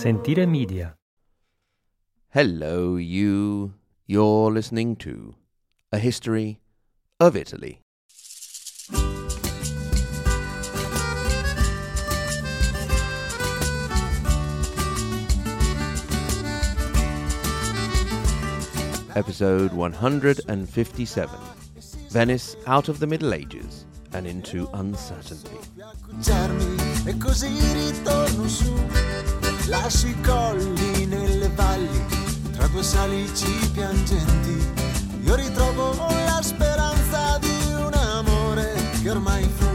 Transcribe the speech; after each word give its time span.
Sentire 0.00 0.46
Media. 0.46 0.96
Hello, 2.30 2.96
you. 2.96 3.74
You're 4.06 4.50
listening 4.50 4.96
to 4.96 5.34
A 5.92 5.98
History 5.98 6.58
of 7.20 7.36
Italy. 7.36 7.82
Episode 19.14 19.74
157 19.74 21.40
Venice 22.08 22.56
out 22.66 22.88
of 22.88 23.00
the 23.00 23.06
Middle 23.06 23.34
Ages 23.34 23.84
and 24.14 24.26
into 24.26 24.66
uncertainty. 24.72 25.58
Lascio 29.70 30.08
i 30.08 30.20
colli 30.22 31.06
nelle 31.06 31.48
valli, 31.50 32.04
tra 32.50 32.66
due 32.66 32.82
salici 32.82 33.70
piangenti. 33.72 34.58
Io 35.22 35.36
ritrovo 35.36 35.92
la 36.24 36.40
speranza 36.42 37.38
di 37.38 37.72
un 37.74 37.92
amore 37.94 38.74
che 39.00 39.10
ormai 39.10 39.44
fu. 39.44 39.68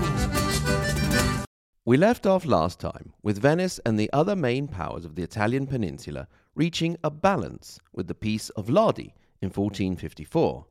We 1.83 1.95
left 1.95 2.25
off 2.25 2.43
last 2.43 2.81
time 2.81 3.13
with 3.23 3.39
Venice 3.39 3.79
and 3.85 3.97
the 3.97 4.09
other 4.11 4.35
main 4.35 4.67
powers 4.67 5.05
of 5.05 5.13
the 5.13 5.23
Italian 5.23 5.65
peninsula 5.65 6.27
reaching 6.55 6.97
a 7.01 7.09
balance 7.09 7.79
with 7.93 8.07
the 8.07 8.15
Peace 8.15 8.49
of 8.57 8.67
Lodi 8.67 9.13
in 9.41 9.49
1454, 9.49 10.65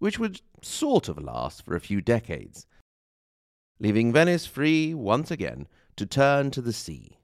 which 0.00 0.18
would 0.18 0.40
sort 0.62 1.08
of 1.08 1.22
last 1.22 1.64
for 1.64 1.76
a 1.76 1.80
few 1.80 2.00
decades, 2.00 2.66
leaving 3.78 4.12
Venice 4.12 4.46
free 4.46 4.92
once 4.94 5.30
again 5.30 5.68
to 5.94 6.04
turn 6.04 6.50
to 6.50 6.60
the 6.60 6.72
sea. 6.72 7.18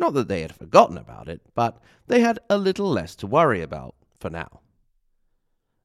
Not 0.00 0.14
that 0.14 0.28
they 0.28 0.40
had 0.40 0.54
forgotten 0.54 0.96
about 0.96 1.28
it, 1.28 1.42
but 1.54 1.78
they 2.06 2.20
had 2.20 2.38
a 2.48 2.56
little 2.56 2.90
less 2.90 3.14
to 3.16 3.26
worry 3.26 3.60
about 3.60 3.94
for 4.18 4.30
now. 4.30 4.62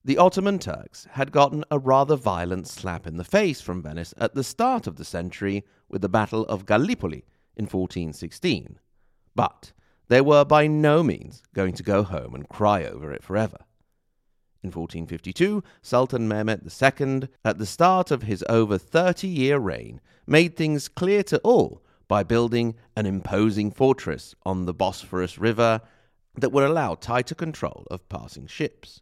The 0.05 0.17
Ottoman 0.17 0.57
Turks 0.57 1.05
had 1.11 1.33
gotten 1.33 1.65
a 1.69 1.77
rather 1.77 2.15
violent 2.15 2.69
slap 2.69 3.05
in 3.05 3.17
the 3.17 3.25
face 3.25 3.59
from 3.59 3.83
Venice 3.83 4.13
at 4.17 4.33
the 4.33 4.43
start 4.43 4.87
of 4.87 4.95
the 4.95 5.03
century 5.03 5.65
with 5.89 6.01
the 6.01 6.07
Battle 6.07 6.45
of 6.45 6.65
Gallipoli 6.65 7.25
in 7.57 7.65
1416, 7.65 8.79
but 9.35 9.73
they 10.07 10.21
were 10.21 10.45
by 10.45 10.65
no 10.65 11.03
means 11.03 11.43
going 11.53 11.73
to 11.73 11.83
go 11.83 12.03
home 12.03 12.33
and 12.33 12.47
cry 12.47 12.85
over 12.85 13.11
it 13.11 13.21
forever. 13.21 13.57
In 14.63 14.71
1452, 14.71 15.61
Sultan 15.81 16.29
Mehmed 16.29 16.61
II, 16.63 17.27
at 17.43 17.57
the 17.57 17.65
start 17.65 18.11
of 18.11 18.23
his 18.23 18.45
over 18.47 18.77
30 18.77 19.27
year 19.27 19.57
reign, 19.59 19.99
made 20.25 20.55
things 20.55 20.87
clear 20.87 21.21
to 21.23 21.37
all 21.39 21.81
by 22.07 22.23
building 22.23 22.75
an 22.95 23.05
imposing 23.05 23.71
fortress 23.71 24.35
on 24.45 24.65
the 24.65 24.73
Bosphorus 24.73 25.37
River 25.37 25.81
that 26.35 26.51
would 26.51 26.63
allow 26.63 26.95
tighter 26.95 27.35
control 27.35 27.85
of 27.89 28.07
passing 28.09 28.47
ships. 28.47 29.01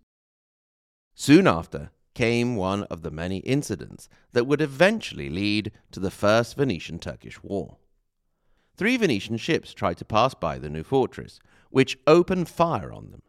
Soon 1.15 1.47
after 1.47 1.91
came 2.13 2.55
one 2.55 2.83
of 2.83 3.01
the 3.01 3.11
many 3.11 3.37
incidents 3.37 4.07
that 4.33 4.45
would 4.45 4.61
eventually 4.61 5.29
lead 5.29 5.71
to 5.91 5.99
the 5.99 6.11
First 6.11 6.55
Venetian 6.55 6.99
Turkish 6.99 7.41
War. 7.43 7.77
Three 8.75 8.97
Venetian 8.97 9.37
ships 9.37 9.73
tried 9.73 9.97
to 9.97 10.05
pass 10.05 10.33
by 10.33 10.57
the 10.57 10.69
new 10.69 10.83
fortress, 10.83 11.39
which 11.69 11.97
opened 12.07 12.49
fire 12.49 12.91
on 12.91 13.11
them. 13.11 13.21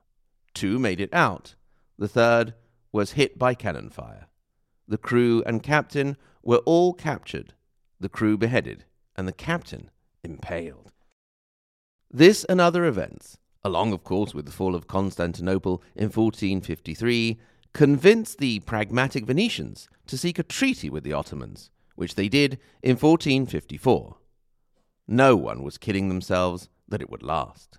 Two 0.55 0.79
made 0.79 1.01
it 1.01 1.13
out, 1.13 1.55
the 1.99 2.09
third 2.09 2.55
was 2.93 3.13
hit 3.13 3.39
by 3.39 3.55
cannon 3.55 3.91
fire. 3.91 4.27
The 4.87 4.99
crew 4.99 5.43
and 5.47 5.63
captain 5.63 6.17
were 6.43 6.59
all 6.59 6.93
captured, 6.93 7.55
the 7.99 8.09
crew 8.09 8.37
beheaded, 8.37 8.85
and 9.17 9.29
the 9.29 9.33
captain 9.33 9.91
impaled. 10.23 10.93
This 12.11 12.45
and 12.45 12.61
other 12.61 12.85
events, 12.85 13.39
along 13.65 13.93
of 13.93 14.05
course 14.05 14.35
with 14.35 14.47
the 14.47 14.53
fall 14.53 14.75
of 14.75 14.87
Constantinople 14.87 15.83
in 15.97 16.05
1453, 16.05 17.39
convinced 17.73 18.39
the 18.39 18.61
pragmatic 18.61 19.27
Venetians 19.27 19.89
to 20.07 20.17
seek 20.17 20.39
a 20.39 20.45
treaty 20.45 20.89
with 20.89 21.03
the 21.03 21.13
Ottomans, 21.13 21.71
which 21.97 22.15
they 22.15 22.29
did 22.29 22.59
in 22.83 22.97
1454. 22.97 24.17
No 25.07 25.37
one 25.37 25.63
was 25.63 25.79
kidding 25.79 26.09
themselves 26.09 26.69
that 26.89 27.03
it 27.03 27.11
would 27.11 27.23
last. 27.23 27.79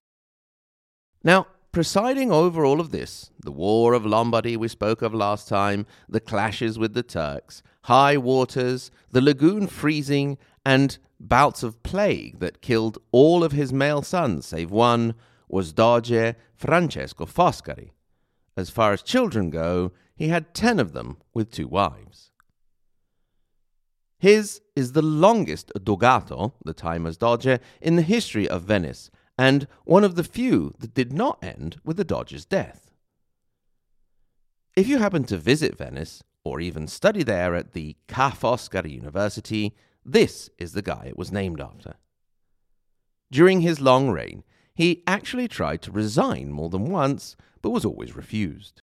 Now, 1.24 1.48
presiding 1.72 2.32
over 2.32 2.66
all 2.66 2.80
of 2.80 2.92
this, 2.92 3.32
the 3.44 3.52
War 3.52 3.94
of 3.94 4.06
Lombardy 4.06 4.56
we 4.58 4.68
spoke 4.68 5.02
of 5.02 5.14
last 5.14 5.48
time, 5.48 5.86
the 6.08 6.20
clashes 6.20 6.78
with 6.78 6.94
the 6.94 7.04
Turks, 7.04 7.64
high 7.84 8.18
waters, 8.18 8.92
the 9.12 9.22
lagoon 9.22 9.68
freezing, 9.68 10.38
and 10.66 10.98
bouts 11.20 11.64
of 11.64 11.84
plague 11.84 12.40
that 12.40 12.62
killed 12.62 12.98
all 13.12 13.44
of 13.44 13.52
his 13.52 13.72
male 13.72 14.02
sons 14.02 14.46
save 14.46 14.72
one, 14.72 15.14
was 15.48 15.74
Doge 15.74 16.36
Francesco 16.56 17.26
Foscari. 17.26 17.92
As 18.58 18.70
far 18.70 18.94
as 18.94 19.02
children 19.02 19.50
go, 19.50 19.92
he 20.16 20.30
had 20.30 20.54
ten 20.54 20.80
of 20.80 20.94
them 20.94 21.18
with 21.34 21.52
two 21.52 21.68
wives. 21.68 22.32
His 24.18 24.62
is 24.76 24.94
the 24.94 25.02
longest 25.02 25.72
dogato, 25.78 26.54
the 26.64 26.74
time 26.74 27.06
as 27.06 27.18
Doge, 27.18 27.60
in 27.82 27.96
the 27.96 28.02
history 28.02 28.48
of 28.48 28.64
Venice, 28.64 29.12
and 29.38 29.68
one 29.84 30.04
of 30.04 30.16
the 30.16 30.24
few 30.24 30.74
that 30.80 30.94
did 30.94 31.14
not 31.14 31.44
end 31.44 31.78
with 31.84 31.98
the 31.98 32.06
Doge's 32.06 32.46
death. 32.46 32.92
If 34.76 34.88
you 34.88 34.98
happen 34.98 35.26
to 35.26 35.38
visit 35.38 35.78
Venice, 35.78 36.24
or 36.44 36.60
even 36.60 36.88
study 36.88 37.24
there 37.24 37.56
at 37.56 37.74
the 37.74 37.98
Ca' 38.08 38.32
Foscari 38.32 38.92
University, 38.92 39.76
this 40.06 40.50
is 40.58 40.74
the 40.74 40.82
guy 40.82 41.06
it 41.08 41.18
was 41.18 41.32
named 41.32 41.60
after. 41.60 41.96
During 43.32 43.62
his 43.62 43.82
long 43.82 44.10
reign, 44.12 44.44
he 44.76 45.04
actually 45.08 45.48
tried 45.48 45.82
to 45.84 45.92
resign 45.92 46.52
more 46.52 46.70
than 46.70 46.92
once, 46.92 47.36
but 47.62 47.72
was 47.72 47.86
always 47.86 48.16
refused. 48.16 48.82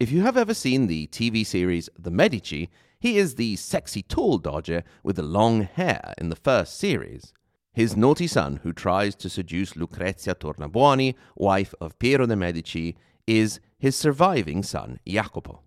If 0.00 0.10
you 0.10 0.22
have 0.22 0.36
ever 0.36 0.54
seen 0.54 0.86
the 0.86 1.06
TV 1.08 1.44
series 1.46 1.88
The 1.98 2.10
Medici, 2.10 2.70
he 3.00 3.18
is 3.18 3.34
the 3.34 3.56
sexy 3.56 4.02
tall 4.02 4.38
Doge 4.38 4.82
with 5.02 5.16
the 5.16 5.22
long 5.22 5.62
hair 5.62 6.14
in 6.18 6.28
the 6.28 6.36
first 6.36 6.76
series. 6.76 7.32
His 7.72 7.96
naughty 7.96 8.26
son, 8.26 8.60
who 8.62 8.72
tries 8.72 9.14
to 9.16 9.28
seduce 9.28 9.76
Lucrezia 9.76 10.34
Tornabuoni, 10.34 11.14
wife 11.36 11.74
of 11.80 11.98
Piero 11.98 12.26
de' 12.26 12.34
Medici, 12.34 12.96
is 13.26 13.60
his 13.78 13.94
surviving 13.94 14.62
son 14.62 14.98
Jacopo. 15.06 15.62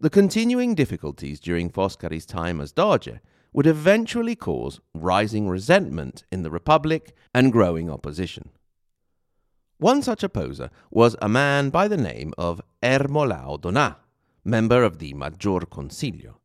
The 0.00 0.10
continuing 0.10 0.76
difficulties 0.76 1.40
during 1.40 1.70
Foscari's 1.70 2.24
time 2.24 2.60
as 2.60 2.70
Doge 2.70 3.18
would 3.52 3.66
eventually 3.66 4.36
cause 4.36 4.80
rising 4.94 5.48
resentment 5.48 6.22
in 6.30 6.44
the 6.44 6.52
Republic 6.52 7.16
and 7.34 7.50
growing 7.50 7.90
opposition. 7.90 8.50
One 9.78 10.02
such 10.02 10.22
opposer 10.22 10.70
was 10.92 11.16
a 11.20 11.28
man 11.28 11.70
by 11.70 11.88
the 11.88 11.96
name 11.96 12.32
of 12.38 12.60
Ermolao 12.80 13.60
Donà, 13.60 13.96
member 14.44 14.84
of 14.84 15.00
the 15.00 15.14
Maggior 15.14 15.68
Consiglio. 15.68 16.36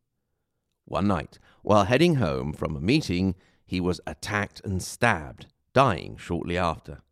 One 0.85 1.08
night, 1.08 1.38
while 1.62 1.84
heading 1.84 2.16
home 2.16 2.53
from 2.53 2.75
a 2.75 2.81
meeting, 2.81 3.35
he 3.68 3.80
was 3.80 4.02
attacked 4.08 4.62
and 4.66 4.81
stabbed, 4.81 5.46
dying 5.74 6.18
shortly 6.18 6.58
after. 6.58 7.03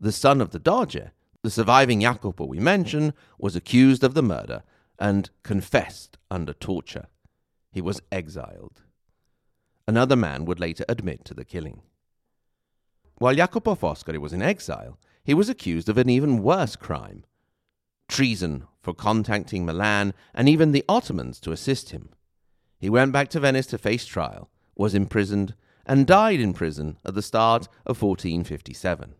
The 0.00 0.12
son 0.12 0.40
of 0.40 0.50
the 0.50 0.60
Doge, 0.60 1.10
the 1.42 1.50
surviving 1.50 2.02
Jacopo 2.02 2.44
we 2.44 2.60
mention, 2.60 3.12
was 3.40 3.56
accused 3.56 4.04
of 4.04 4.14
the 4.14 4.22
murder 4.22 4.62
and 4.98 5.30
confessed 5.42 6.18
under 6.30 6.52
torture. 6.52 7.06
He 7.70 7.80
was 7.80 8.00
exiled. 8.10 8.82
Another 9.86 10.16
man 10.16 10.44
would 10.44 10.60
later 10.60 10.84
admit 10.88 11.24
to 11.26 11.34
the 11.34 11.44
killing. 11.44 11.82
While 13.16 13.34
Jacopo 13.34 13.74
Foscari 13.74 14.18
was 14.18 14.32
in 14.32 14.42
exile, 14.42 14.98
he 15.24 15.34
was 15.34 15.48
accused 15.48 15.88
of 15.88 15.98
an 15.98 16.08
even 16.08 16.42
worse 16.42 16.76
crime 16.76 17.24
treason 18.08 18.66
for 18.80 18.94
contacting 18.94 19.64
Milan 19.64 20.14
and 20.34 20.48
even 20.48 20.72
the 20.72 20.84
Ottomans 20.88 21.38
to 21.40 21.52
assist 21.52 21.90
him. 21.90 22.10
He 22.78 22.88
went 22.88 23.12
back 23.12 23.28
to 23.30 23.40
Venice 23.40 23.66
to 23.66 23.78
face 23.78 24.06
trial, 24.06 24.50
was 24.74 24.94
imprisoned, 24.94 25.54
and 25.86 26.06
died 26.06 26.40
in 26.40 26.52
prison 26.52 26.98
at 27.04 27.14
the 27.14 27.22
start 27.22 27.68
of 27.86 28.00
1457. 28.00 29.14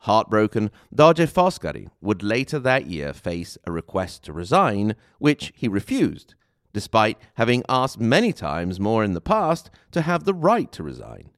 Heartbroken, 0.00 0.70
Doge 0.94 1.26
Foscari 1.26 1.88
would 2.00 2.22
later 2.22 2.58
that 2.58 2.86
year 2.86 3.12
face 3.12 3.58
a 3.64 3.72
request 3.72 4.22
to 4.24 4.32
resign, 4.32 4.94
which 5.18 5.52
he 5.56 5.68
refused, 5.68 6.34
despite 6.72 7.18
having 7.34 7.64
asked 7.68 7.98
many 7.98 8.32
times 8.32 8.78
more 8.78 9.02
in 9.02 9.14
the 9.14 9.20
past 9.20 9.70
to 9.92 10.02
have 10.02 10.24
the 10.24 10.34
right 10.34 10.70
to 10.72 10.82
resign. 10.82 11.30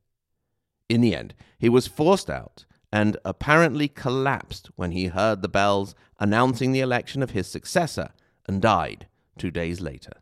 In 0.88 1.00
the 1.00 1.14
end, 1.14 1.34
he 1.58 1.68
was 1.68 1.86
forced 1.86 2.28
out 2.28 2.66
and 2.92 3.16
apparently 3.24 3.88
collapsed 3.88 4.70
when 4.76 4.90
he 4.90 5.06
heard 5.06 5.40
the 5.40 5.48
bells 5.48 5.94
announcing 6.18 6.72
the 6.72 6.80
election 6.80 7.22
of 7.22 7.30
his 7.30 7.46
successor 7.46 8.10
and 8.46 8.60
died 8.60 9.06
two 9.38 9.50
days 9.50 9.80
later. 9.80 10.12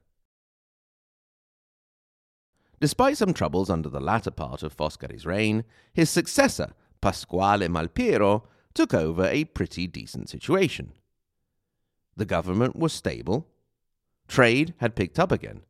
Despite 2.81 3.17
some 3.17 3.35
troubles 3.35 3.71
under 3.71 3.89
the 3.89 4.01
latter 4.01 4.31
part 4.31 4.63
of 4.63 4.77
Foscari's 4.77 5.27
reign, 5.27 5.65
his 5.93 6.11
successor, 6.11 6.75
Pasquale 7.01 7.69
Malipiero, 7.69 8.45
took 8.75 8.95
over 8.95 9.25
a 9.27 9.45
pretty 9.45 9.87
decent 9.87 10.29
situation. 10.29 10.93
The 12.17 12.25
government 12.25 12.77
was 12.77 12.93
stable, 12.93 13.49
trade 14.27 14.75
had 14.79 14.95
picked 14.95 15.19
up 15.19 15.33
again, 15.33 15.63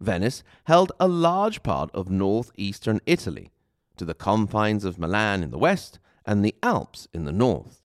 Venice 0.00 0.42
held 0.64 0.92
a 1.00 1.08
large 1.08 1.62
part 1.62 1.90
of 1.94 2.10
northeastern 2.10 3.00
Italy, 3.06 3.50
to 3.96 4.04
the 4.04 4.14
confines 4.14 4.84
of 4.84 4.98
Milan 4.98 5.42
in 5.42 5.50
the 5.50 5.58
west 5.58 5.98
and 6.24 6.44
the 6.44 6.54
Alps 6.62 7.08
in 7.14 7.24
the 7.24 7.32
north. 7.32 7.82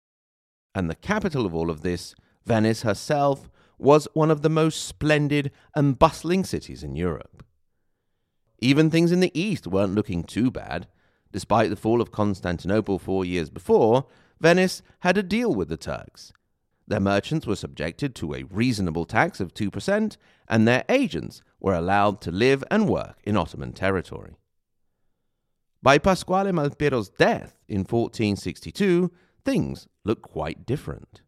And 0.76 0.90
the 0.90 0.96
capital 0.96 1.46
of 1.46 1.56
all 1.56 1.70
of 1.70 1.82
this, 1.82 2.16
Venice 2.46 2.82
herself, 2.82 3.50
was 3.78 4.08
one 4.14 4.30
of 4.30 4.42
the 4.42 4.50
most 4.50 4.84
splendid 4.84 5.52
and 5.76 5.98
bustling 5.98 6.44
cities 6.44 6.84
in 6.84 6.96
Europe. 6.96 7.46
Even 8.60 8.90
things 8.90 9.12
in 9.12 9.22
the 9.22 9.40
east 9.40 9.66
weren't 9.66 9.96
looking 9.96 10.24
too 10.24 10.52
bad. 10.52 10.88
Despite 11.32 11.70
the 11.70 11.76
fall 11.76 12.02
of 12.02 12.12
Constantinople 12.12 13.00
four 13.00 13.24
years 13.26 13.50
before, 13.50 14.06
Venice 14.40 14.82
had 15.00 15.18
a 15.18 15.24
deal 15.24 15.54
with 15.54 15.70
the 15.70 15.78
Turks. 15.78 16.34
Their 16.88 17.00
merchants 17.00 17.48
were 17.48 17.56
subjected 17.56 18.16
to 18.16 18.34
a 18.34 18.44
reasonable 18.44 19.06
tax 19.06 19.40
of 19.40 19.54
2%, 19.54 20.18
and 20.50 20.68
their 20.68 20.84
agents 20.90 21.42
were 21.60 21.74
allowed 21.74 22.20
to 22.22 22.32
live 22.32 22.64
and 22.70 22.90
work 22.90 23.20
in 23.24 23.38
Ottoman 23.38 23.72
territory. 23.72 24.36
By 25.82 25.98
Pasquale 25.98 26.52
Malipiero's 26.52 27.10
death 27.10 27.56
in 27.68 27.80
1462, 27.80 29.12
things 29.46 29.88
looked 30.04 30.24
quite 30.24 30.66
different. 30.66 31.22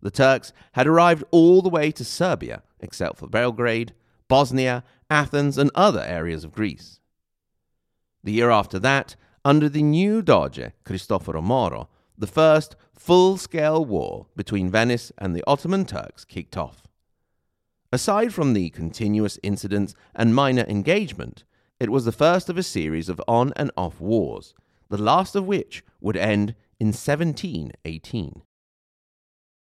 The 0.00 0.10
Turks 0.10 0.52
had 0.72 0.86
arrived 0.86 1.24
all 1.30 1.62
the 1.62 1.68
way 1.68 1.90
to 1.92 2.04
Serbia, 2.04 2.62
except 2.80 3.18
for 3.18 3.28
Belgrade, 3.28 3.94
Bosnia, 4.28 4.84
Athens, 5.10 5.58
and 5.58 5.70
other 5.74 6.02
areas 6.02 6.44
of 6.44 6.52
Greece. 6.52 7.00
The 8.22 8.32
year 8.32 8.50
after 8.50 8.78
that, 8.80 9.16
under 9.44 9.68
the 9.68 9.82
new 9.82 10.22
Doge, 10.22 10.72
Cristoforo 10.84 11.40
Moro, 11.40 11.88
the 12.16 12.26
first 12.26 12.76
full 12.92 13.36
scale 13.36 13.84
war 13.84 14.26
between 14.36 14.70
Venice 14.70 15.12
and 15.18 15.34
the 15.34 15.44
Ottoman 15.46 15.84
Turks 15.84 16.24
kicked 16.24 16.56
off. 16.56 16.88
Aside 17.92 18.34
from 18.34 18.52
the 18.52 18.70
continuous 18.70 19.38
incidents 19.42 19.94
and 20.14 20.34
minor 20.34 20.64
engagement, 20.68 21.44
it 21.80 21.90
was 21.90 22.04
the 22.04 22.12
first 22.12 22.48
of 22.48 22.58
a 22.58 22.62
series 22.62 23.08
of 23.08 23.20
on 23.26 23.52
and 23.56 23.70
off 23.76 24.00
wars, 24.00 24.52
the 24.88 24.98
last 24.98 25.34
of 25.34 25.46
which 25.46 25.84
would 26.00 26.16
end 26.16 26.54
in 26.80 26.88
1718. 26.88 28.42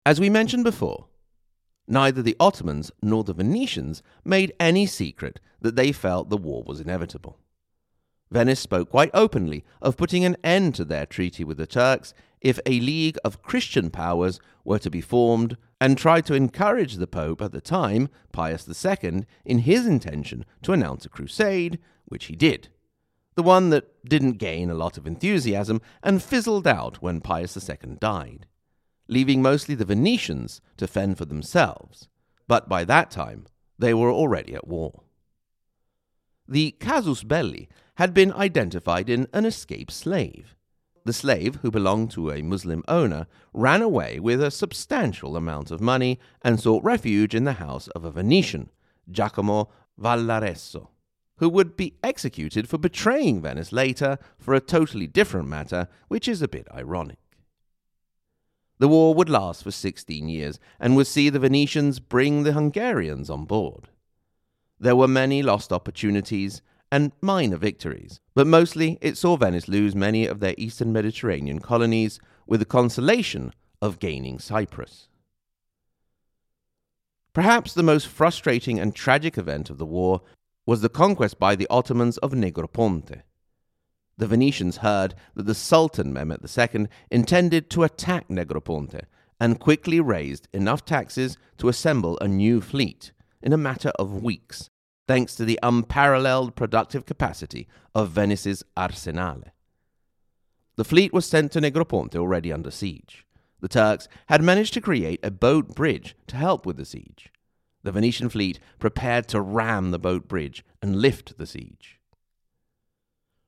As 0.05 0.21
we 0.21 0.31
mentioned 0.31 0.65
before, 0.65 1.07
neither 1.87 2.23
the 2.23 2.37
Ottomans 2.41 2.91
nor 3.03 3.23
the 3.23 3.35
Venetians 3.35 4.03
made 4.25 4.55
any 4.59 4.87
secret 4.87 5.41
that 5.61 5.77
they 5.77 5.93
felt 5.93 6.31
the 6.31 6.37
war 6.37 6.63
was 6.67 6.81
inevitable. 6.81 7.39
Venice 8.31 8.61
spoke 8.61 8.91
quite 8.91 9.11
openly 9.15 9.65
of 9.81 9.97
putting 9.97 10.25
an 10.25 10.37
end 10.43 10.75
to 10.75 10.85
their 10.85 11.07
treaty 11.07 11.45
with 11.45 11.59
the 11.59 11.67
Turks 11.67 12.13
if 12.41 12.59
a 12.67 12.81
league 12.81 13.19
of 13.25 13.43
Christian 13.43 13.91
powers 13.91 14.41
were 14.65 14.79
to 14.79 14.91
be 14.91 15.01
formed, 15.01 15.57
and 15.81 15.97
tried 15.97 16.25
to 16.27 16.35
encourage 16.35 16.95
the 16.95 17.07
Pope 17.07 17.43
at 17.43 17.53
the 17.53 17.61
time, 17.61 18.09
Pius 18.33 18.67
II, 18.69 19.25
in 19.45 19.59
his 19.61 19.87
intention 19.87 20.45
to 20.63 20.73
announce 20.73 21.05
a 21.05 21.09
crusade, 21.09 21.79
which 22.07 22.27
he 22.27 22.37
did. 22.37 22.69
The 23.35 23.43
one 23.43 23.71
that 23.71 24.05
didn't 24.09 24.39
gain 24.39 24.71
a 24.71 24.75
lot 24.75 24.97
of 24.97 25.07
enthusiasm 25.07 25.81
and 26.03 26.23
fizzled 26.23 26.67
out 26.67 27.03
when 27.03 27.21
Pius 27.21 27.57
II 27.57 27.97
died, 28.01 28.47
leaving 29.09 29.43
mostly 29.43 29.75
the 29.75 29.85
Venetians 29.85 30.61
to 30.79 30.87
fend 30.87 31.19
for 31.19 31.27
themselves. 31.27 32.09
But 32.49 32.69
by 32.69 32.85
that 32.85 33.11
time, 33.11 33.47
they 33.79 33.93
were 33.93 34.11
already 34.11 34.55
at 34.55 34.67
war. 34.67 35.03
The 36.49 36.71
casus 36.73 37.23
belli 37.23 37.69
had 37.97 38.15
been 38.15 38.33
identified 38.33 39.09
in 39.09 39.27
an 39.33 39.45
escaped 39.45 39.93
slave. 39.93 40.57
The 41.05 41.13
slave, 41.13 41.57
who 41.57 41.71
belonged 41.71 42.11
to 42.13 42.31
a 42.31 42.43
Muslim 42.43 42.83
owner, 42.89 43.27
ran 43.53 43.83
away 43.83 44.19
with 44.19 44.43
a 44.43 44.51
substantial 44.51 45.37
amount 45.37 45.71
of 45.71 45.81
money 45.81 46.19
and 46.43 46.59
sought 46.59 46.83
refuge 46.83 47.35
in 47.35 47.45
the 47.45 47.55
house 47.55 47.89
of 47.89 48.05
a 48.05 48.11
Venetian, 48.11 48.71
Giacomo 49.11 49.69
Vallaresso 50.01 50.89
who 51.39 51.49
would 51.49 51.77
be 51.77 51.95
executed 52.03 52.69
for 52.69 52.79
betraying 52.79 53.41
Venice 53.41 53.73
later 53.73 54.19
for 54.39 54.55
a 54.55 54.61
totally 54.61 55.07
different 55.07 55.49
matter, 55.49 55.89
which 56.09 56.29
is 56.29 56.41
a 56.41 56.49
bit 56.49 56.67
ironic. 56.75 57.19
The 58.79 58.89
war 58.89 59.15
would 59.15 59.29
last 59.29 59.63
for 59.63 59.71
16 59.71 60.29
years 60.29 60.59
and 60.79 60.97
would 60.97 61.07
see 61.07 61.31
the 61.31 61.39
Venetians 61.39 61.99
bring 61.99 62.43
the 62.43 62.53
Hungarians 62.53 63.31
on 63.31 63.45
board. 63.45 63.89
There 64.79 64.97
were 64.97 65.09
many 65.09 65.43
lost 65.43 65.73
opportunities 65.73 66.61
and 66.91 67.13
minor 67.21 67.57
victories, 67.57 68.21
but 68.35 68.47
mostly 68.47 68.99
it 69.01 69.17
saw 69.17 69.37
Venice 69.37 69.69
lose 69.69 69.95
many 69.95 70.27
of 70.27 70.41
their 70.41 70.55
eastern 70.57 70.93
Mediterranean 70.93 71.59
colonies 71.59 72.21
with 72.47 72.61
the 72.61 72.67
consolation 72.67 73.53
of 73.83 73.99
gaining 73.99 74.39
Cyprus. 74.39 75.09
Perhaps 77.33 77.75
the 77.75 77.83
most 77.83 78.07
frustrating 78.07 78.81
and 78.81 78.95
tragic 78.95 79.37
event 79.37 79.69
of 79.69 79.79
the 79.79 79.87
war 79.87 80.23
was 80.65 80.81
the 80.81 80.89
conquest 80.89 81.39
by 81.39 81.55
the 81.55 81.67
Ottomans 81.69 82.17
of 82.19 82.33
Negroponte. 82.33 83.23
The 84.17 84.27
Venetians 84.27 84.79
heard 84.79 85.15
that 85.35 85.45
the 85.45 85.55
Sultan 85.55 86.13
Mehmed 86.13 86.41
II 86.43 86.87
intended 87.11 87.69
to 87.71 87.83
attack 87.83 88.29
Negroponte 88.29 89.03
and 89.39 89.61
quickly 89.61 90.01
raised 90.01 90.49
enough 90.55 90.85
taxes 90.85 91.37
to 91.59 91.69
assemble 91.69 92.19
a 92.21 92.29
new 92.29 92.61
fleet 92.63 93.13
in 93.43 93.53
a 93.53 93.59
matter 93.59 93.91
of 93.99 94.23
weeks, 94.23 94.71
thanks 95.07 95.35
to 95.37 95.45
the 95.45 95.59
unparalleled 95.63 96.57
productive 96.57 97.07
capacity 97.07 97.69
of 97.95 98.11
Venice's 98.11 98.65
arsenale. 98.77 99.53
The 100.77 100.85
fleet 100.85 101.13
was 101.13 101.27
sent 101.27 101.53
to 101.53 101.61
Negroponte 101.61 102.17
already 102.17 102.53
under 102.53 102.71
siege. 102.71 103.27
The 103.61 103.69
Turks 103.69 104.09
had 104.27 104.43
managed 104.43 104.75
to 104.75 104.81
create 104.81 105.21
a 105.25 105.31
boat 105.31 105.75
bridge 105.75 106.15
to 106.27 106.37
help 106.37 106.67
with 106.67 106.77
the 106.77 106.85
siege 106.85 107.31
the 107.87 107.93
Venetian 107.93 108.29
fleet 108.29 108.59
prepared 108.81 109.29
to 109.29 109.41
ram 109.41 109.93
the 109.93 109.99
boat 109.99 110.27
bridge 110.27 110.65
and 110.83 111.01
lift 111.01 111.39
the 111.39 111.47
siege. 111.47 112.01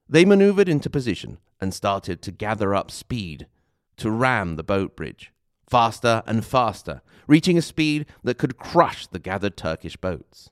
They 0.08 0.24
maneuvered 0.24 0.68
into 0.68 0.88
position 0.88 1.38
and 1.60 1.74
started 1.74 2.22
to 2.22 2.30
gather 2.30 2.72
up 2.72 2.92
speed 2.92 3.48
to 3.96 4.12
ram 4.12 4.54
the 4.54 4.62
boat 4.62 4.96
bridge, 4.96 5.32
faster 5.68 6.22
and 6.24 6.44
faster, 6.44 7.02
reaching 7.26 7.58
a 7.58 7.62
speed 7.62 8.06
that 8.22 8.38
could 8.38 8.56
crush 8.56 9.08
the 9.08 9.18
gathered 9.18 9.56
Turkish 9.56 9.96
boats. 9.96 10.50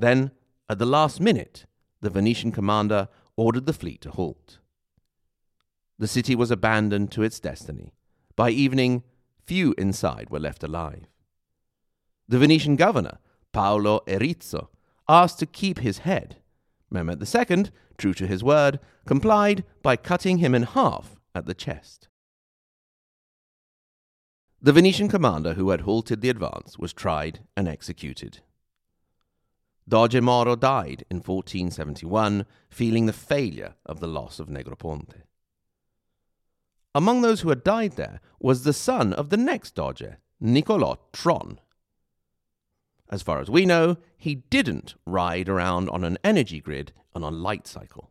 Then, 0.00 0.30
at 0.68 0.78
the 0.78 0.86
last 0.86 1.20
minute, 1.20 1.66
the 2.00 2.08
Venetian 2.08 2.52
commander 2.52 3.08
ordered 3.36 3.66
the 3.66 3.74
fleet 3.74 4.00
to 4.00 4.10
halt. 4.10 4.58
The 5.98 6.08
city 6.08 6.34
was 6.34 6.50
abandoned 6.50 7.12
to 7.12 7.22
its 7.22 7.38
destiny. 7.38 7.92
By 8.34 8.48
evening, 8.50 9.02
few 9.44 9.74
inside 9.76 10.30
were 10.30 10.40
left 10.40 10.62
alive. 10.62 11.04
The 12.26 12.38
Venetian 12.38 12.76
governor, 12.76 13.18
Paolo 13.52 14.00
Erizzo, 14.06 14.70
asked 15.06 15.38
to 15.40 15.46
keep 15.46 15.80
his 15.80 15.98
head. 15.98 16.36
Mehmed 16.90 17.22
II, 17.22 17.64
true 17.98 18.14
to 18.14 18.26
his 18.26 18.42
word, 18.42 18.80
complied 19.04 19.64
by 19.82 19.96
cutting 19.96 20.38
him 20.38 20.54
in 20.54 20.62
half 20.62 21.16
at 21.34 21.44
the 21.44 21.54
chest. 21.54 22.08
The 24.62 24.72
Venetian 24.72 25.08
commander 25.08 25.54
who 25.54 25.68
had 25.70 25.82
halted 25.82 26.22
the 26.22 26.30
advance 26.30 26.78
was 26.78 26.94
tried 26.94 27.40
and 27.54 27.68
executed. 27.68 28.40
Doge 29.90 30.20
Moro 30.20 30.56
died 30.56 31.04
in 31.10 31.18
1471, 31.18 32.46
feeling 32.70 33.04
the 33.04 33.12
failure 33.12 33.74
of 33.84 34.00
the 34.00 34.08
loss 34.08 34.40
of 34.40 34.48
Negroponte. 34.48 35.24
Among 36.94 37.20
those 37.20 37.42
who 37.42 37.50
had 37.50 37.62
died 37.62 37.92
there 37.96 38.20
was 38.40 38.64
the 38.64 38.72
son 38.72 39.12
of 39.12 39.28
the 39.28 39.36
next 39.36 39.74
Doge, 39.74 40.16
Niccolò 40.42 40.96
Tron, 41.12 41.60
as 43.10 43.22
far 43.22 43.40
as 43.40 43.50
we 43.50 43.66
know, 43.66 43.96
he 44.16 44.36
didn't 44.36 44.94
ride 45.04 45.48
around 45.48 45.90
on 45.90 46.04
an 46.04 46.16
energy 46.22 46.60
grid 46.60 46.92
on 47.12 47.22
a 47.22 47.30
light 47.30 47.66
cycle. 47.66 48.08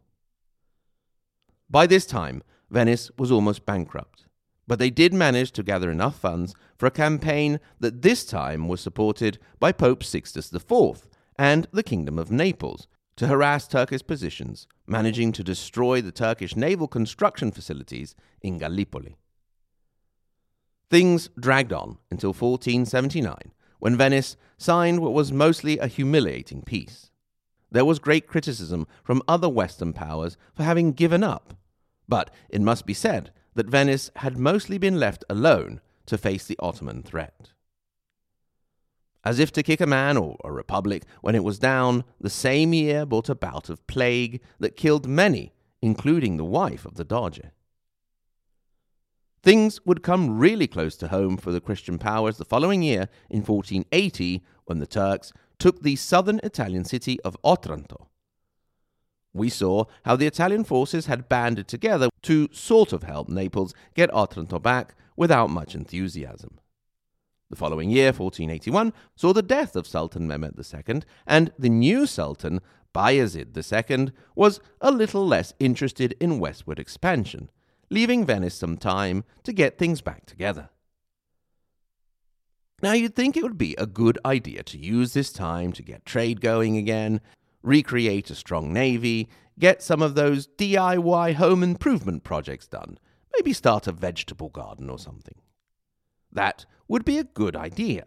By 1.70 1.88
this 1.88 2.06
time, 2.06 2.44
Venice 2.70 3.10
was 3.18 3.32
almost 3.32 3.66
bankrupt, 3.66 4.26
but 4.68 4.78
they 4.78 4.90
did 4.90 5.14
manage 5.14 5.52
to 5.54 5.64
gather 5.64 5.90
enough 5.90 6.20
funds 6.20 6.54
for 6.78 6.86
a 6.86 6.92
campaign 6.92 7.62
that 7.80 8.02
this 8.02 8.26
time 8.26 8.68
was 8.68 8.82
supported 8.82 9.40
by 9.60 9.72
Pope 9.72 10.04
Sixtus 10.04 10.54
IV 10.54 11.08
and 11.40 11.70
the 11.72 11.84
Kingdom 11.84 12.20
of 12.20 12.30
Naples 12.30 12.90
to 13.16 13.28
harass 13.28 13.66
Turkish 13.66 14.06
positions, 14.06 14.68
managing 14.86 15.32
to 15.32 15.42
destroy 15.42 16.02
the 16.02 16.12
Turkish 16.12 16.54
naval 16.54 16.86
construction 16.86 17.50
facilities 17.50 18.14
in 18.42 18.58
Gallipoli. 18.58 19.16
Things 20.90 21.30
dragged 21.40 21.72
on 21.72 21.98
until 22.12 22.32
1479 22.32 23.54
when 23.80 23.96
Venice 23.96 24.36
signed 24.58 25.00
what 25.00 25.14
was 25.14 25.32
mostly 25.32 25.78
a 25.78 25.88
humiliating 25.88 26.62
peace. 26.62 27.10
There 27.72 27.86
was 27.86 28.00
great 28.00 28.28
criticism 28.28 28.86
from 29.02 29.24
other 29.26 29.48
Western 29.48 29.94
powers 29.94 30.36
for 30.54 30.64
having 30.64 30.92
given 30.92 31.24
up, 31.24 31.54
but 32.10 32.32
it 32.50 32.62
must 32.62 32.86
be 32.86 32.94
said 32.94 33.32
that 33.56 33.70
Venice 33.70 34.12
had 34.18 34.38
mostly 34.38 34.78
been 34.78 35.00
left 35.00 35.24
alone 35.30 35.80
to 36.08 36.18
face 36.18 36.46
the 36.46 36.60
Ottoman 36.60 37.02
threat. 37.02 37.54
As 39.24 39.40
if 39.40 39.52
to 39.52 39.64
kick 39.64 39.82
a 39.82 39.86
man 39.86 40.18
or 40.18 40.38
a 40.44 40.52
republic 40.52 41.04
when 41.22 41.36
it 41.36 41.44
was 41.44 41.60
down, 41.60 42.06
the 42.22 42.30
same 42.30 42.74
year 42.74 43.06
brought 43.06 43.30
a 43.30 43.36
bout 43.36 43.70
of 43.70 43.86
plague 43.86 44.42
that 44.60 44.78
killed 44.78 45.08
many, 45.08 45.54
including 45.82 46.38
the 46.38 46.46
wife 46.46 46.86
of 46.86 46.96
the 46.96 47.04
Doge. 47.04 47.42
Things 49.42 49.86
would 49.86 50.04
come 50.04 50.38
really 50.38 50.68
close 50.68 50.96
to 50.98 51.10
home 51.10 51.38
for 51.38 51.52
the 51.52 51.62
Christian 51.62 51.98
powers 51.98 52.38
the 52.38 52.46
following 52.46 52.82
year 52.82 53.08
in 53.30 53.42
1480 53.42 54.44
when 54.66 54.80
the 54.80 54.88
Turks 54.88 55.32
took 55.58 55.82
the 55.82 55.96
southern 55.96 56.40
Italian 56.44 56.86
city 56.86 57.20
of 57.22 57.38
Otranto. 57.44 58.08
we 59.34 59.50
saw 59.50 59.86
how 60.06 60.16
the 60.16 60.28
Italian 60.28 60.64
forces 60.64 61.06
had 61.06 61.30
banded 61.30 61.68
together 61.68 62.10
to 62.24 62.50
sort 62.52 62.94
of 62.94 63.04
help 63.04 63.30
Naples 63.30 63.74
get 63.94 64.14
Otranto 64.14 64.60
back 64.60 64.96
without 65.16 65.50
much 65.50 65.76
enthusiasm. 65.76 66.59
The 67.50 67.56
following 67.56 67.90
year, 67.90 68.08
1481, 68.08 68.94
saw 69.16 69.34
the 69.34 69.42
death 69.42 69.76
of 69.76 69.88
Sultan 69.88 70.28
Mehmed 70.28 70.54
II, 70.56 71.02
and 71.26 71.52
the 71.58 71.70
new 71.70 72.06
Sultan, 72.06 72.62
Bayezid 72.94 73.58
II, 73.58 74.12
was 74.36 74.60
a 74.82 74.92
little 74.92 75.26
less 75.26 75.54
interested 75.60 76.16
in 76.20 76.40
westward 76.40 76.78
expansion, 76.78 77.50
leaving 77.90 78.24
Venice 78.24 78.54
some 78.54 78.78
time 78.78 79.24
to 79.44 79.52
get 79.52 79.80
things 79.80 80.00
back 80.02 80.28
together. 80.28 80.70
Now, 82.84 82.94
you'd 82.94 83.16
think 83.16 83.36
it 83.36 83.44
would 83.44 83.58
be 83.58 83.76
a 83.78 83.88
good 83.88 84.20
idea 84.24 84.62
to 84.64 84.78
use 84.78 85.14
this 85.14 85.32
time 85.34 85.74
to 85.74 85.82
get 85.82 86.06
trade 86.06 86.42
going 86.42 86.78
again, 86.78 87.20
recreate 87.64 88.30
a 88.30 88.36
strong 88.36 88.72
navy, 88.72 89.28
get 89.58 89.82
some 89.82 90.04
of 90.04 90.14
those 90.14 90.48
DIY 90.48 91.34
home 91.34 91.64
improvement 91.64 92.24
projects 92.24 92.68
done, 92.68 93.00
maybe 93.36 93.54
start 93.54 93.88
a 93.88 93.92
vegetable 93.92 94.50
garden 94.50 94.88
or 94.88 95.00
something. 95.00 95.36
That 96.32 96.66
would 96.88 97.06
be 97.06 97.18
a 97.18 97.24
good 97.24 97.56
idea. 97.56 98.06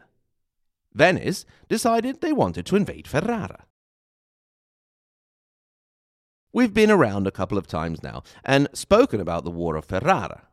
Venice 0.93 1.45
decided 1.69 2.21
they 2.21 2.33
wanted 2.33 2.67
to 2.67 2.77
invade 2.77 3.09
Ferrara. 3.09 3.67
We've 6.53 6.75
been 6.75 6.91
around 6.91 7.27
a 7.27 7.31
couple 7.31 7.57
of 7.57 7.67
times 7.67 8.03
now 8.03 8.25
and 8.45 8.69
spoken 8.75 9.21
about 9.21 9.45
the 9.45 9.51
War 9.51 9.77
of 9.77 9.87
Ferrara. 9.87 10.49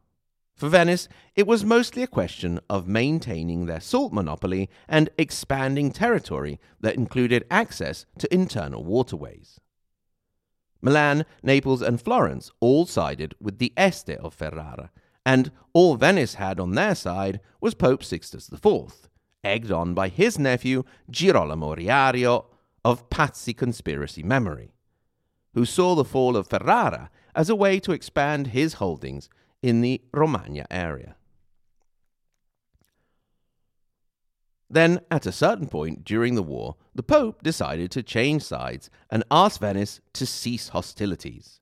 For 0.56 0.70
Venice, 0.70 1.08
it 1.36 1.48
was 1.48 1.64
mostly 1.66 2.04
a 2.04 2.08
question 2.08 2.60
of 2.70 2.88
maintaining 2.88 3.66
their 3.66 3.80
salt 3.82 4.14
monopoly 4.14 4.70
and 4.88 5.10
expanding 5.18 5.92
territory 5.92 6.60
that 6.80 6.96
included 6.96 7.46
access 7.50 8.06
to 8.18 8.34
internal 8.34 8.84
waterways. 8.84 9.60
Milan, 10.82 11.26
Naples, 11.44 11.82
and 11.82 12.02
Florence 12.02 12.52
all 12.62 12.86
sided 12.86 13.36
with 13.42 13.60
the 13.60 13.74
Este 13.76 14.12
of 14.12 14.34
Ferrara, 14.34 14.92
and 15.30 15.52
all 15.74 15.96
Venice 15.96 16.34
had 16.34 16.60
on 16.60 16.74
their 16.74 16.96
side 16.96 17.40
was 17.62 17.76
Pope 17.76 18.04
Sixtus 18.04 18.52
IV, 18.52 19.10
egged 19.44 19.72
on 19.72 19.94
by 19.94 20.08
his 20.08 20.40
nephew 20.40 20.84
Girolamo 21.08 21.76
Riario 21.76 22.46
of 22.84 23.08
Pazzi 23.12 23.56
conspiracy 23.56 24.24
memory 24.24 24.72
who 25.54 25.66
saw 25.66 25.94
the 25.94 26.04
fall 26.04 26.36
of 26.36 26.48
Ferrara 26.48 27.12
as 27.36 27.48
a 27.48 27.56
way 27.56 27.80
to 27.80 27.92
expand 27.92 28.48
his 28.48 28.76
holdings 28.76 29.30
in 29.62 29.82
the 29.82 30.02
Romagna 30.12 30.66
area. 30.72 31.16
Then, 34.68 35.00
at 35.12 35.28
a 35.28 35.32
certain 35.32 35.68
point 35.68 36.04
during 36.04 36.34
the 36.34 36.44
war, 36.44 36.76
the 36.96 37.04
Pope 37.04 37.44
decided 37.44 37.92
to 37.92 38.02
change 38.02 38.42
sides 38.42 38.90
and 39.12 39.24
ask 39.30 39.62
Venice 39.62 40.02
to 40.14 40.26
cease 40.26 40.70
hostilities. 40.70 41.60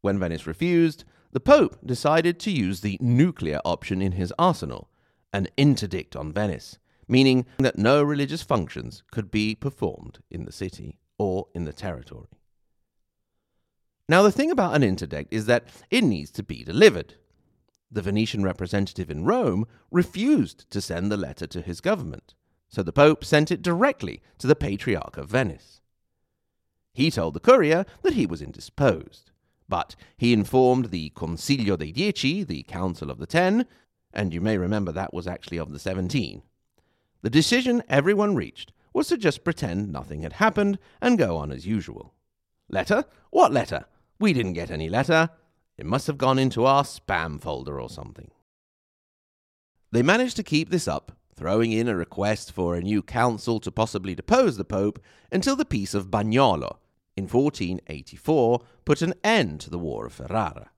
When 0.00 0.20
Venice 0.20 0.46
refused, 0.46 1.04
the 1.32 1.40
Pope 1.40 1.78
decided 1.84 2.38
to 2.40 2.50
use 2.50 2.80
the 2.80 2.98
nuclear 3.00 3.60
option 3.64 4.00
in 4.00 4.12
his 4.12 4.32
arsenal, 4.38 4.88
an 5.32 5.48
interdict 5.56 6.16
on 6.16 6.32
Venice, 6.32 6.78
meaning 7.06 7.46
that 7.58 7.78
no 7.78 8.02
religious 8.02 8.42
functions 8.42 9.02
could 9.10 9.30
be 9.30 9.54
performed 9.54 10.20
in 10.30 10.44
the 10.44 10.52
city 10.52 10.98
or 11.18 11.48
in 11.54 11.64
the 11.64 11.72
territory. 11.72 12.28
Now, 14.08 14.22
the 14.22 14.32
thing 14.32 14.50
about 14.50 14.74
an 14.74 14.82
interdict 14.82 15.32
is 15.32 15.46
that 15.46 15.68
it 15.90 16.02
needs 16.02 16.30
to 16.32 16.42
be 16.42 16.64
delivered. 16.64 17.14
The 17.90 18.02
Venetian 18.02 18.42
representative 18.42 19.10
in 19.10 19.24
Rome 19.24 19.66
refused 19.90 20.70
to 20.70 20.80
send 20.80 21.12
the 21.12 21.16
letter 21.16 21.46
to 21.48 21.60
his 21.60 21.82
government, 21.82 22.34
so 22.68 22.82
the 22.82 22.92
Pope 22.92 23.24
sent 23.24 23.50
it 23.50 23.62
directly 23.62 24.22
to 24.38 24.46
the 24.46 24.56
Patriarch 24.56 25.18
of 25.18 25.28
Venice. 25.28 25.82
He 26.92 27.10
told 27.10 27.34
the 27.34 27.40
courier 27.40 27.84
that 28.02 28.14
he 28.14 28.26
was 28.26 28.42
indisposed, 28.42 29.30
but 29.68 29.94
he 30.16 30.32
informed 30.32 30.86
the 30.86 31.10
Consiglio 31.10 31.76
dei 31.76 31.92
Dieci, 31.92 32.42
the 32.42 32.62
Council 32.62 33.10
of 33.10 33.18
the 33.18 33.26
Ten, 33.26 33.66
and 34.12 34.32
you 34.32 34.40
may 34.40 34.56
remember 34.56 34.92
that 34.92 35.12
was 35.12 35.26
actually 35.26 35.58
of 35.58 35.72
the 35.72 35.78
Seventeen. 35.78 36.42
The 37.22 37.30
decision 37.30 37.82
everyone 37.88 38.34
reached 38.34 38.72
was 38.92 39.08
to 39.08 39.18
just 39.18 39.44
pretend 39.44 39.92
nothing 39.92 40.22
had 40.22 40.34
happened 40.34 40.78
and 41.00 41.18
go 41.18 41.36
on 41.36 41.52
as 41.52 41.66
usual. 41.66 42.14
Letter? 42.68 43.04
What 43.30 43.52
letter? 43.52 43.84
We 44.18 44.32
didn't 44.32 44.54
get 44.54 44.70
any 44.70 44.88
letter. 44.88 45.30
It 45.76 45.86
must 45.86 46.06
have 46.06 46.18
gone 46.18 46.38
into 46.38 46.64
our 46.64 46.82
spam 46.82 47.40
folder 47.40 47.80
or 47.80 47.90
something. 47.90 48.30
They 49.92 50.02
managed 50.02 50.36
to 50.36 50.42
keep 50.42 50.70
this 50.70 50.88
up, 50.88 51.12
throwing 51.34 51.72
in 51.72 51.88
a 51.88 51.96
request 51.96 52.52
for 52.52 52.74
a 52.74 52.82
new 52.82 53.02
council 53.02 53.60
to 53.60 53.70
possibly 53.70 54.14
depose 54.14 54.56
the 54.56 54.64
Pope 54.64 55.00
until 55.30 55.56
the 55.56 55.64
Peace 55.64 55.94
of 55.94 56.10
Bagnolo 56.10 56.78
in 57.18 57.24
1484 57.24 58.62
put 58.84 59.02
an 59.02 59.12
end 59.24 59.60
to 59.60 59.70
the 59.70 59.78
War 59.78 60.06
of 60.06 60.12
Ferrara. 60.12 60.70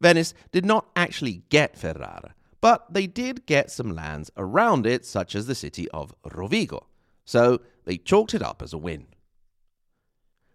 Venice 0.00 0.34
did 0.52 0.64
not 0.64 0.88
actually 0.94 1.42
get 1.48 1.78
Ferrara, 1.78 2.34
but 2.60 2.92
they 2.92 3.06
did 3.06 3.46
get 3.46 3.70
some 3.70 3.94
lands 3.94 4.30
around 4.36 4.86
it, 4.86 5.04
such 5.06 5.34
as 5.34 5.46
the 5.46 5.54
city 5.54 5.88
of 5.90 6.14
Rovigo, 6.22 6.84
so 7.24 7.60
they 7.86 7.96
chalked 7.96 8.34
it 8.34 8.42
up 8.42 8.60
as 8.62 8.72
a 8.72 8.78
win. 8.78 9.06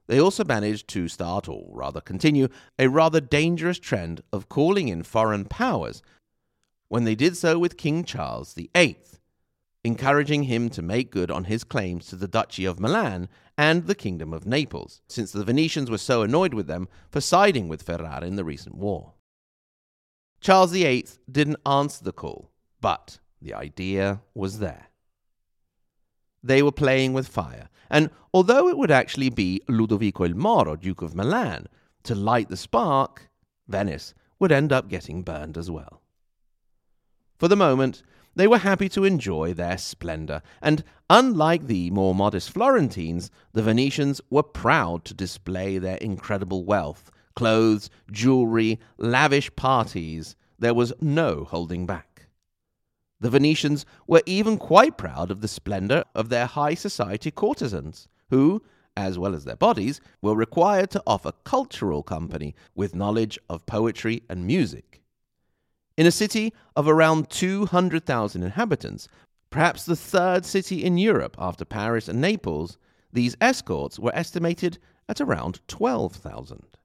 They 0.07 0.19
also 0.19 0.43
managed 0.43 0.87
to 0.89 1.07
start, 1.07 1.49
or 1.49 1.65
rather 1.71 1.99
continue, 1.99 2.47
a 2.77 2.87
rather 2.87 3.19
dangerous 3.19 3.79
trend 3.79 4.21
of 4.31 4.49
calling 4.49 4.87
in 4.87 5.01
foreign 5.01 5.45
powers 5.45 6.03
when 6.89 7.05
they 7.05 7.15
did 7.15 7.35
so 7.35 7.57
with 7.57 7.77
King 7.77 8.03
Charles 8.03 8.53
VIII, 8.53 8.99
encouraging 9.85 10.43
him 10.43 10.67
to 10.67 10.81
make 10.81 11.11
good 11.11 11.29
on 11.29 11.43
his 11.43 11.63
claims 11.63 12.07
to 12.07 12.15
the 12.15 12.27
Duchy 12.27 12.65
of 12.65 12.79
Milan 12.79 13.29
and 13.55 13.85
the 13.85 13.93
Kingdom 13.93 14.33
of 14.33 14.47
Naples, 14.47 15.03
since 15.07 15.31
the 15.31 15.43
Venetians 15.43 15.91
were 15.91 15.99
so 15.99 16.23
annoyed 16.23 16.55
with 16.55 16.65
them 16.65 16.87
for 17.11 17.21
siding 17.21 17.67
with 17.67 17.83
Ferrara 17.83 18.25
in 18.25 18.35
the 18.35 18.43
recent 18.43 18.73
war. 18.73 19.13
Charles 20.41 20.71
VIII 20.71 21.05
didn't 21.31 21.59
answer 21.67 22.03
the 22.03 22.11
call, 22.11 22.49
but 22.81 23.19
the 23.39 23.53
idea 23.53 24.21
was 24.33 24.57
there. 24.57 24.87
They 26.41 26.63
were 26.63 26.71
playing 26.71 27.13
with 27.13 27.27
fire, 27.27 27.69
and 27.87 28.09
although 28.33 28.67
it 28.67 28.79
would 28.79 28.91
actually 28.91 29.29
be 29.29 29.61
Ludovico 29.69 30.23
il 30.23 30.33
Moro, 30.33 30.75
Duke 30.75 31.03
of 31.03 31.13
Milan, 31.13 31.67
to 32.03 32.15
light 32.15 32.49
the 32.49 32.57
spark, 32.57 33.29
Venice 33.67 34.15
would 34.39 34.51
end 34.51 34.73
up 34.73 34.89
getting 34.89 35.21
burned 35.21 35.59
as 35.59 35.69
well. 35.69 36.01
For 37.37 37.47
the 37.47 37.55
moment, 37.55 38.01
they 38.35 38.47
were 38.47 38.57
happy 38.57 38.89
to 38.89 39.05
enjoy 39.05 39.53
their 39.53 39.77
splendour, 39.77 40.41
and 40.61 40.83
unlike 41.09 41.67
the 41.67 41.89
more 41.91 42.13
modest 42.13 42.51
Florentines, 42.51 43.31
the 43.53 43.63
Venetians 43.63 44.19
were 44.29 44.43
proud 44.43 45.05
to 45.05 45.13
display 45.13 45.77
their 45.77 45.97
incredible 45.97 46.65
wealth, 46.65 47.11
clothes, 47.35 47.89
jewellery, 48.11 48.79
lavish 48.97 49.55
parties. 49.55 50.35
There 50.59 50.73
was 50.73 50.93
no 50.99 51.45
holding 51.45 51.85
back. 51.85 52.27
The 53.21 53.29
Venetians 53.29 53.85
were 54.07 54.21
even 54.25 54.57
quite 54.57 54.97
proud 54.97 55.31
of 55.31 55.41
the 55.41 55.47
splendor 55.47 56.03
of 56.13 56.29
their 56.29 56.45
high 56.45 56.73
society 56.73 57.31
courtesans, 57.31 58.07
who, 58.29 58.61
as 58.97 59.17
well 59.17 59.33
as 59.33 59.45
their 59.45 59.55
bodies, 59.55 60.01
were 60.21 60.35
required 60.35 60.89
to 60.91 61.03
offer 61.07 61.31
cultural 61.45 62.03
company 62.03 62.53
with 62.75 62.95
knowledge 62.95 63.39
of 63.49 63.65
poetry 63.65 64.23
and 64.29 64.45
music. 64.45 65.01
In 65.97 66.05
a 66.05 66.11
city 66.11 66.53
of 66.75 66.87
around 66.87 67.29
200,000 67.29 68.43
inhabitants, 68.43 69.07
perhaps 69.49 69.85
the 69.85 69.95
third 69.95 70.45
city 70.45 70.83
in 70.83 70.97
Europe 70.97 71.35
after 71.39 71.63
Paris 71.63 72.09
and 72.09 72.19
Naples, 72.19 72.77
these 73.13 73.37
escorts 73.39 73.97
were 73.97 74.13
estimated 74.13 74.77
at 75.07 75.21
around 75.21 75.61
12,000. 75.67 76.77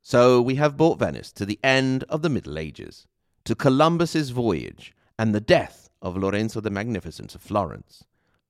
So 0.00 0.40
we 0.40 0.54
have 0.54 0.78
brought 0.78 0.98
Venice 0.98 1.30
to 1.32 1.44
the 1.44 1.58
end 1.62 2.04
of 2.04 2.22
the 2.22 2.30
Middle 2.30 2.58
Ages 2.58 3.06
to 3.44 3.54
Columbus's 3.54 4.30
voyage 4.30 4.94
and 5.18 5.34
the 5.34 5.40
death 5.40 5.90
of 6.00 6.16
Lorenzo 6.16 6.60
the 6.62 6.70
Magnificent 6.70 7.34
of 7.34 7.42
Florence, 7.42 8.04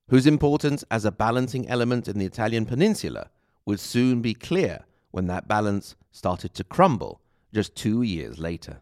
whose 0.07 0.25
importance 0.25 0.85
as 0.89 1.03
a 1.03 1.11
balancing 1.11 1.67
element 1.67 2.07
in 2.07 2.17
the 2.17 2.25
Italian 2.25 2.65
peninsula 2.65 3.29
would 3.65 3.81
soon 3.81 4.21
be 4.21 4.33
clear 4.33 4.85
when 5.11 5.27
that 5.27 5.49
balance 5.49 5.97
started 6.11 6.53
to 6.53 6.63
crumble 6.63 7.19
just 7.53 7.75
two 7.75 8.01
years 8.01 8.39
later. 8.39 8.81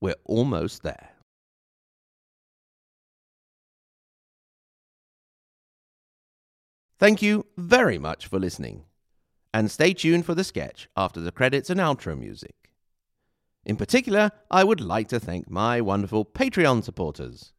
We're 0.00 0.14
almost 0.24 0.82
there. 0.82 1.10
Thank 6.98 7.22
you 7.22 7.46
very 7.56 7.98
much 7.98 8.26
for 8.26 8.40
listening, 8.40 8.84
and 9.54 9.70
stay 9.70 9.92
tuned 9.92 10.26
for 10.26 10.34
the 10.34 10.42
sketch 10.42 10.88
after 10.96 11.20
the 11.20 11.30
credits 11.30 11.70
and 11.70 11.78
outro 11.78 12.18
music. 12.18 12.56
In 13.64 13.76
particular, 13.76 14.32
I 14.50 14.64
would 14.64 14.80
like 14.80 15.08
to 15.08 15.20
thank 15.20 15.48
my 15.48 15.80
wonderful 15.80 16.24
Patreon 16.24 16.82
supporters. 16.82 17.52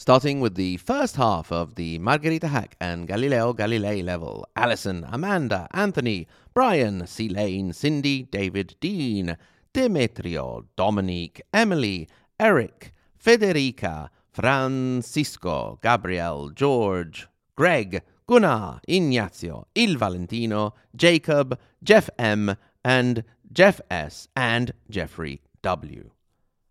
Starting 0.00 0.38
with 0.38 0.54
the 0.54 0.76
first 0.76 1.16
half 1.16 1.50
of 1.50 1.74
the 1.74 1.98
Margherita 1.98 2.46
Hack 2.46 2.76
and 2.80 3.08
Galileo 3.08 3.52
Galilei 3.52 4.00
level 4.04 4.46
Alison, 4.54 5.04
Amanda, 5.10 5.66
Anthony, 5.72 6.28
Brian, 6.54 7.04
Lane, 7.18 7.72
Cindy, 7.72 8.22
David, 8.22 8.76
Dean, 8.78 9.36
Demetrio, 9.72 10.66
Dominique, 10.76 11.42
Emily, 11.52 12.08
Eric, 12.38 12.94
Federica, 13.18 14.10
Francisco, 14.30 15.80
Gabriel, 15.82 16.50
George, 16.50 17.26
Greg, 17.56 18.00
Gunnar, 18.28 18.80
Ignazio, 18.86 19.66
Il 19.74 19.98
Valentino, 19.98 20.74
Jacob, 20.94 21.58
Jeff 21.82 22.08
M, 22.20 22.54
and 22.84 23.24
Jeff 23.52 23.80
S, 23.90 24.28
and 24.36 24.72
Jeffrey 24.88 25.40
W. 25.62 26.12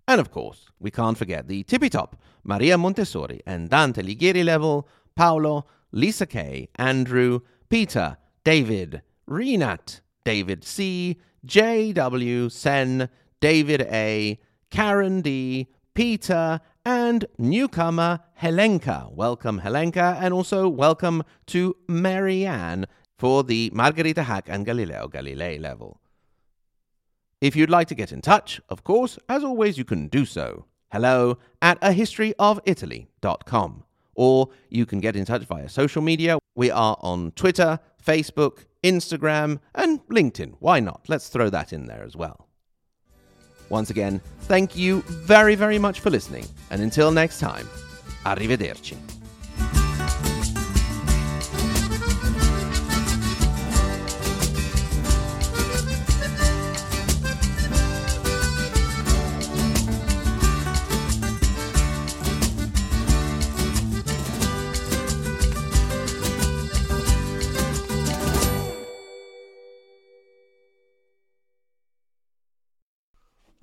And 0.10 0.22
of 0.22 0.32
course, 0.32 0.70
we 0.80 0.90
can't 0.90 1.18
forget 1.18 1.50
the 1.50 1.64
tippy 1.64 1.90
top 1.90 2.16
Maria 2.46 2.78
Montessori 2.78 3.42
and 3.46 3.70
Dante 3.70 4.02
Alighieri 4.02 4.46
level, 4.46 4.88
Paolo, 5.18 5.66
Lisa 5.92 6.26
K, 6.26 6.70
Andrew, 6.76 7.42
Peter, 7.68 8.16
David, 8.46 9.02
Renat, 9.30 10.00
David 10.24 10.64
C, 10.64 11.18
J.W. 11.44 12.48
Sen, 12.48 13.10
David 13.42 13.82
A, 13.82 14.40
Karen 14.72 15.20
D, 15.20 15.68
Peter, 15.94 16.62
and 16.86 17.26
newcomer 17.38 18.22
Helenka. 18.42 19.12
Welcome, 19.14 19.60
Helenka, 19.60 20.18
and 20.22 20.34
also 20.34 20.70
welcome 20.70 21.22
to 21.48 21.76
Marianne 21.90 22.86
for 23.18 23.44
the 23.44 23.70
Margherita 23.74 24.24
Hack 24.24 24.48
and 24.48 24.66
Galileo 24.66 25.10
Galilei 25.10 25.60
level. 25.60 26.00
If 27.40 27.56
you'd 27.56 27.70
like 27.70 27.88
to 27.90 27.96
get 27.96 28.12
in 28.12 28.22
touch, 28.22 28.60
of 28.68 28.84
course, 28.84 29.20
as 29.30 29.44
always, 29.44 29.78
you 29.78 29.86
can 29.86 30.08
do 30.08 30.26
so. 30.26 30.66
Hello 30.92 31.38
at 31.62 31.80
ahistoryofitaly.com. 31.82 33.84
Or 34.16 34.50
you 34.70 34.88
can 34.88 35.00
get 35.00 35.16
in 35.16 35.26
touch 35.26 35.44
via 35.44 35.70
social 35.70 36.02
media. 36.02 36.40
We 36.56 36.72
are 36.72 36.98
on 37.02 37.32
Twitter, 37.32 37.80
Facebook, 38.04 38.66
Instagram, 38.84 39.60
and 39.76 40.00
LinkedIn. 40.08 40.56
Why 40.60 40.80
not? 40.80 41.06
Let's 41.08 41.30
throw 41.30 41.52
that 41.52 41.72
in 41.72 41.86
there 41.86 42.04
as 42.04 42.16
well. 42.16 42.48
Once 43.70 43.92
again, 43.92 44.20
thank 44.42 44.76
you 44.76 45.02
very, 45.02 45.54
very 45.54 45.78
much 45.78 46.00
for 46.00 46.10
listening. 46.10 46.48
And 46.72 46.82
until 46.82 47.12
next 47.12 47.40
time, 47.40 47.68
arrivederci. 48.26 48.98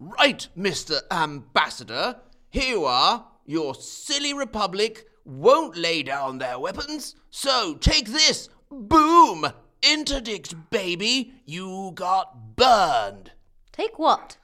Right, 0.05 0.47
Mr. 0.55 1.01
Ambassador. 1.11 2.17
Here 2.51 2.77
you 2.77 2.85
are. 2.85 3.25
Your 3.47 3.75
silly 3.75 4.35
republic 4.35 5.07
won't 5.25 5.79
lay 5.79 6.03
down 6.03 6.37
their 6.37 6.59
weapons. 6.59 7.17
So 7.31 7.77
take 7.77 8.09
this. 8.09 8.51
Boom! 8.71 9.47
Interdict, 9.83 10.55
baby. 10.69 11.33
You 11.47 11.93
got 11.95 12.55
burned. 12.55 13.33
Take 13.73 13.99
what? 13.99 14.37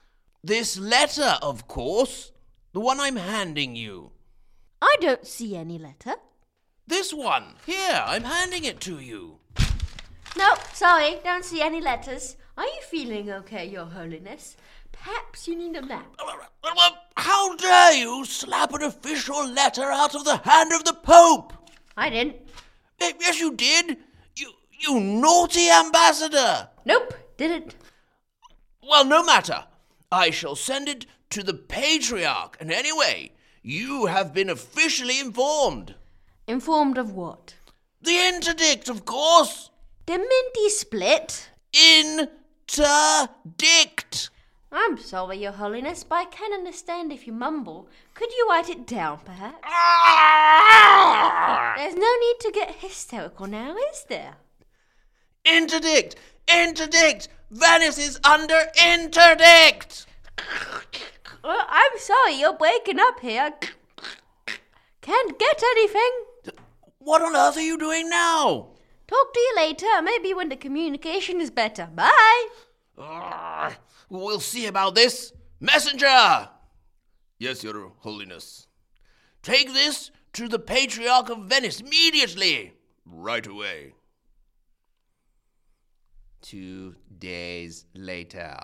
This 0.42 0.78
letter, 0.78 1.36
of 1.42 1.68
course. 1.68 2.32
The 2.72 2.80
one 2.80 2.98
I'm 2.98 3.16
handing 3.16 3.76
you. 3.76 4.12
I 4.80 4.96
don't 4.98 5.26
see 5.26 5.56
any 5.56 5.78
letter. 5.78 6.14
This 6.86 7.12
one. 7.12 7.56
Here, 7.66 8.02
I'm 8.06 8.24
handing 8.24 8.64
it 8.64 8.80
to 8.80 8.98
you. 8.98 9.40
No, 10.38 10.54
sorry, 10.72 11.18
don't 11.22 11.44
see 11.44 11.60
any 11.60 11.82
letters. 11.82 12.36
Are 12.56 12.64
you 12.64 12.80
feeling 12.88 13.30
okay, 13.30 13.66
Your 13.66 13.86
Holiness? 13.86 14.56
Perhaps 15.02 15.48
you 15.48 15.56
need 15.56 15.76
a 15.76 15.82
map. 15.82 16.06
How 17.16 17.56
dare 17.56 17.94
you 17.94 18.24
slap 18.26 18.72
an 18.74 18.82
official 18.82 19.46
letter 19.48 19.84
out 19.90 20.14
of 20.14 20.24
the 20.24 20.36
hand 20.38 20.72
of 20.72 20.84
the 20.84 20.92
Pope? 20.92 21.52
I 21.96 22.10
didn't. 22.10 22.36
Eh, 23.00 23.12
Yes, 23.20 23.40
you 23.40 23.54
did. 23.54 23.96
You, 24.36 24.50
you 24.78 25.00
naughty 25.00 25.70
ambassador. 25.70 26.68
Nope, 26.84 27.14
didn't. 27.38 27.74
Well, 28.82 29.04
no 29.06 29.22
matter. 29.24 29.64
I 30.12 30.30
shall 30.30 30.56
send 30.56 30.88
it 30.88 31.06
to 31.30 31.42
the 31.42 31.54
Patriarch, 31.54 32.56
and 32.60 32.70
anyway, 32.72 33.32
you 33.62 34.06
have 34.06 34.34
been 34.34 34.50
officially 34.50 35.18
informed. 35.20 35.94
Informed 36.48 36.98
of 36.98 37.12
what? 37.12 37.54
The 38.02 38.18
interdict, 38.28 38.88
of 38.88 39.04
course. 39.04 39.70
The 40.06 40.18
Minty 40.18 40.68
split? 40.70 41.50
Interdict. 41.72 42.30
I'm 44.72 44.98
sorry, 44.98 45.38
Your 45.38 45.50
Holiness, 45.52 46.04
but 46.04 46.14
I 46.14 46.24
can 46.26 46.52
understand 46.52 47.10
if 47.12 47.26
you 47.26 47.32
mumble. 47.32 47.88
Could 48.14 48.30
you 48.32 48.46
write 48.48 48.68
it 48.68 48.86
down, 48.86 49.18
perhaps? 49.24 49.58
Ah! 49.64 51.00
There's 51.76 51.96
no 51.96 52.00
need 52.00 52.36
to 52.40 52.52
get 52.52 52.76
hysterical 52.76 53.48
now, 53.48 53.74
is 53.92 54.04
there? 54.08 54.36
Interdict. 55.44 56.14
Interdict. 56.46 57.28
Venice 57.50 57.98
is 57.98 58.20
under 58.22 58.70
interdict. 58.86 60.06
Well, 61.42 61.66
I'm 61.68 61.98
sorry, 61.98 62.34
you're 62.34 62.56
breaking 62.56 63.00
up 63.00 63.18
here. 63.20 63.54
Can't 65.00 65.38
get 65.38 65.62
anything. 65.62 66.10
What 66.98 67.22
on 67.22 67.34
earth 67.34 67.56
are 67.56 67.62
you 67.62 67.76
doing 67.76 68.08
now? 68.08 68.68
Talk 69.08 69.32
to 69.34 69.40
you 69.40 69.54
later, 69.56 70.00
maybe 70.02 70.32
when 70.32 70.48
the 70.48 70.56
communication 70.56 71.40
is 71.40 71.50
better. 71.50 71.88
Bye. 71.92 72.48
Ah! 72.96 73.76
We'll 74.10 74.40
see 74.40 74.66
about 74.66 74.96
this. 74.96 75.32
Messenger! 75.60 76.48
Yes, 77.38 77.62
Your 77.62 77.92
Holiness. 78.00 78.66
Take 79.42 79.72
this 79.72 80.10
to 80.32 80.48
the 80.48 80.58
Patriarch 80.58 81.30
of 81.30 81.44
Venice 81.44 81.80
immediately. 81.80 82.74
Right 83.06 83.46
away. 83.46 83.94
Two 86.42 86.96
days 87.18 87.86
later. 87.94 88.56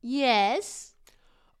Yes. 0.00 0.94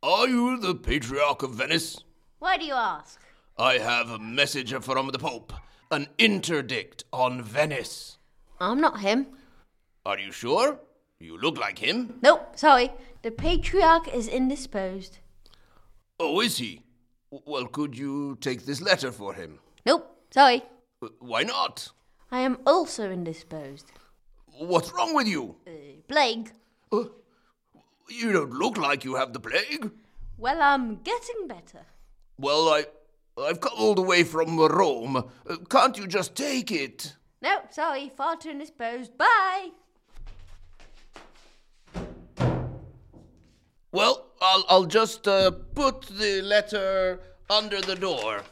Are 0.02 0.26
you 0.26 0.58
the 0.58 0.74
Patriarch 0.74 1.42
of 1.42 1.54
Venice? 1.54 1.98
Why 2.38 2.56
do 2.56 2.64
you 2.64 2.74
ask? 2.74 3.20
I 3.58 3.74
have 3.74 4.08
a 4.08 4.18
message 4.18 4.72
from 4.72 5.08
the 5.08 5.18
Pope. 5.18 5.52
An 5.90 6.08
interdict 6.16 7.04
on 7.12 7.42
Venice. 7.42 8.16
I'm 8.60 8.80
not 8.80 9.00
him. 9.00 9.26
Are 10.08 10.18
you 10.18 10.32
sure? 10.32 10.80
You 11.20 11.36
look 11.36 11.58
like 11.58 11.78
him. 11.78 12.18
Nope, 12.22 12.56
sorry. 12.56 12.90
The 13.20 13.30
patriarch 13.30 14.08
is 14.08 14.26
indisposed. 14.26 15.18
Oh, 16.18 16.40
is 16.40 16.56
he? 16.56 16.80
Well, 17.30 17.66
could 17.66 17.98
you 17.98 18.38
take 18.40 18.64
this 18.64 18.80
letter 18.80 19.12
for 19.12 19.34
him? 19.34 19.58
Nope, 19.84 20.10
sorry. 20.30 20.62
Why 21.18 21.42
not? 21.42 21.90
I 22.32 22.40
am 22.40 22.56
also 22.66 23.10
indisposed. 23.10 23.92
What's 24.46 24.90
wrong 24.94 25.14
with 25.14 25.28
you? 25.28 25.56
Uh, 25.66 26.00
plague. 26.08 26.52
Uh, 26.90 27.04
you 28.08 28.32
don't 28.32 28.54
look 28.54 28.78
like 28.78 29.04
you 29.04 29.16
have 29.16 29.34
the 29.34 29.40
plague. 29.40 29.90
Well, 30.38 30.62
I'm 30.62 31.02
getting 31.02 31.46
better. 31.46 31.84
Well, 32.38 32.70
I, 32.70 32.86
I've 33.38 33.60
come 33.60 33.74
all 33.76 33.94
the 33.94 34.00
way 34.00 34.24
from 34.24 34.58
Rome. 34.58 35.16
Uh, 35.16 35.56
can't 35.68 35.98
you 35.98 36.06
just 36.06 36.34
take 36.34 36.72
it? 36.72 37.14
No, 37.42 37.58
sorry, 37.68 38.10
far 38.16 38.36
too 38.36 38.48
indisposed. 38.48 39.18
Bye. 39.18 39.72
Well, 43.90 44.26
I'll, 44.40 44.64
I'll 44.68 44.84
just 44.84 45.26
uh, 45.26 45.50
put 45.50 46.02
the 46.02 46.42
letter 46.42 47.20
under 47.48 47.80
the 47.80 47.94
door. 47.94 48.42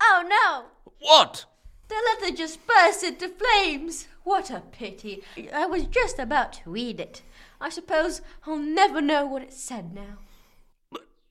Oh 0.00 0.24
no! 0.28 0.92
What? 1.00 1.44
The 1.88 1.96
letter 2.20 2.36
just 2.36 2.60
burst 2.66 3.02
into 3.02 3.28
flames. 3.28 4.06
What 4.22 4.50
a 4.50 4.60
pity. 4.60 5.24
I 5.52 5.66
was 5.66 5.86
just 5.86 6.18
about 6.18 6.52
to 6.54 6.70
read 6.70 7.00
it. 7.00 7.22
I 7.60 7.68
suppose 7.68 8.22
I'll 8.46 8.56
never 8.56 9.00
know 9.00 9.26
what 9.26 9.42
it 9.42 9.52
said 9.52 9.92
now. 9.92 10.18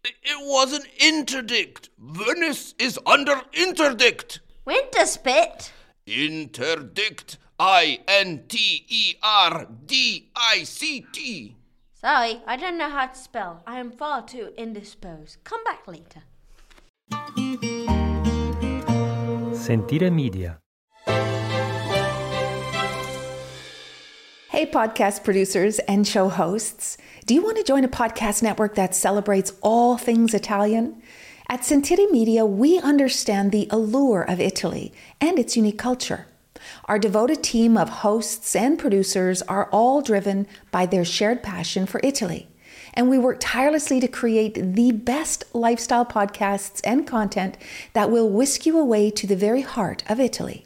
It 0.04 0.38
was 0.42 0.74
an 0.74 0.84
interdict. 1.00 1.90
Venice 1.98 2.74
is 2.78 3.00
under 3.06 3.42
interdict. 3.54 4.42
Winter 4.66 5.06
spit? 5.06 5.72
Interdict. 6.06 7.38
I 7.60 8.00
N 8.08 8.44
T 8.48 8.86
E 8.88 9.16
R 9.22 9.68
D 9.86 10.30
I 10.34 10.64
C 10.64 11.06
T. 11.12 11.58
Sorry, 11.94 12.42
I 12.48 12.56
don't 12.56 12.78
know 12.78 12.90
how 12.90 13.08
to 13.08 13.20
spell. 13.20 13.62
I 13.68 13.80
am 13.80 13.92
far 13.92 14.26
too 14.26 14.54
indisposed. 14.58 15.44
Come 15.44 15.62
back 15.66 15.86
later. 15.86 16.24
Sentire 19.54 20.10
Media. 20.10 20.60
Hey, 24.48 24.66
podcast 24.66 25.26
producers 25.26 25.80
and 25.80 26.08
show 26.08 26.30
hosts. 26.30 26.98
Do 27.26 27.34
you 27.34 27.44
want 27.44 27.58
to 27.58 27.64
join 27.64 27.84
a 27.84 27.90
podcast 27.90 28.42
network 28.42 28.76
that 28.76 28.96
celebrates 28.96 29.52
all 29.62 29.98
things 29.98 30.34
Italian? 30.34 31.02
At 31.50 31.66
Sentire 31.66 32.10
Media, 32.10 32.46
we 32.46 32.80
understand 32.80 33.52
the 33.52 33.68
allure 33.70 34.22
of 34.22 34.40
Italy 34.40 34.94
and 35.20 35.38
its 35.38 35.58
unique 35.58 35.78
culture. 35.78 36.29
Our 36.86 37.00
devoted 37.00 37.44
team 37.44 37.78
of 37.78 37.90
hosts 37.90 38.56
and 38.56 38.78
producers 38.78 39.42
are 39.44 39.70
all 39.72 40.02
driven 40.02 40.48
by 40.72 40.86
their 40.86 41.06
shared 41.06 41.44
passion 41.44 41.86
for 41.86 42.00
Italy. 42.04 42.48
and 42.94 43.10
we 43.10 43.18
work 43.18 43.38
tirelessly 43.40 44.00
to 44.00 44.08
create 44.08 44.56
the 44.76 44.92
best 44.92 45.44
lifestyle 45.54 46.06
podcasts 46.06 46.82
and 46.84 47.06
content 47.06 47.56
that 47.94 48.10
will 48.10 48.30
whisk 48.30 48.66
you 48.66 48.80
away 48.80 49.12
to 49.12 49.28
the 49.28 49.36
very 49.36 49.62
heart 49.62 50.04
of 50.10 50.20
Italy. 50.20 50.66